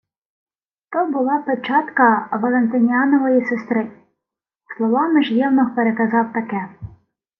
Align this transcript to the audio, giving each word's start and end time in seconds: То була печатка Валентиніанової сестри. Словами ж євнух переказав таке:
То 0.91 1.05
була 1.07 1.37
печатка 1.37 2.29
Валентиніанової 2.41 3.45
сестри. 3.45 3.91
Словами 4.77 5.23
ж 5.23 5.33
євнух 5.33 5.75
переказав 5.75 6.33
таке: 6.33 6.69